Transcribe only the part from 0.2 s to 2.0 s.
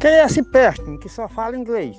assim esse Pestin que só fala inglês?